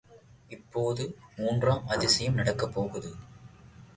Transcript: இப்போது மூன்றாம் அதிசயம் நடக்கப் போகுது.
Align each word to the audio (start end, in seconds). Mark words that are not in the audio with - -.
இப்போது 0.47 1.17
மூன்றாம் 1.35 1.87
அதிசயம் 1.87 2.33
நடக்கப் 2.33 2.73
போகுது. 2.73 3.15